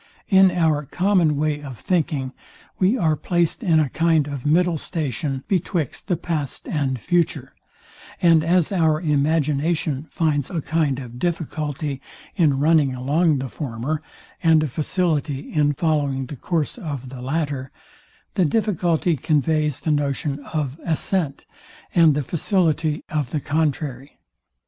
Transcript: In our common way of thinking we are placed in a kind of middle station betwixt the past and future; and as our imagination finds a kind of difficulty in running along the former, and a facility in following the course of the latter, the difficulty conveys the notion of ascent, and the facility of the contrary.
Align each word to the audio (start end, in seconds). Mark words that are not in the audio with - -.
In 0.29 0.49
our 0.49 0.85
common 0.85 1.37
way 1.37 1.61
of 1.61 1.77
thinking 1.77 2.33
we 2.79 2.97
are 2.97 3.15
placed 3.15 3.61
in 3.61 3.79
a 3.79 3.87
kind 3.91 4.25
of 4.25 4.47
middle 4.47 4.79
station 4.79 5.43
betwixt 5.47 6.07
the 6.07 6.17
past 6.17 6.67
and 6.67 6.99
future; 6.99 7.53
and 8.19 8.43
as 8.43 8.71
our 8.71 8.99
imagination 8.99 10.07
finds 10.09 10.49
a 10.49 10.59
kind 10.59 10.97
of 10.97 11.19
difficulty 11.19 12.01
in 12.35 12.57
running 12.57 12.95
along 12.95 13.37
the 13.37 13.47
former, 13.47 14.01
and 14.41 14.63
a 14.63 14.67
facility 14.67 15.53
in 15.53 15.73
following 15.73 16.25
the 16.25 16.35
course 16.35 16.79
of 16.79 17.09
the 17.09 17.21
latter, 17.21 17.69
the 18.33 18.43
difficulty 18.43 19.15
conveys 19.15 19.81
the 19.81 19.91
notion 19.91 20.39
of 20.45 20.79
ascent, 20.83 21.45
and 21.93 22.15
the 22.15 22.23
facility 22.23 23.03
of 23.11 23.29
the 23.29 23.39
contrary. 23.39 24.17